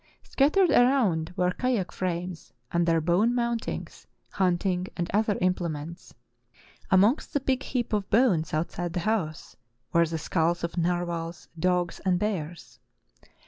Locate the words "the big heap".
7.33-7.93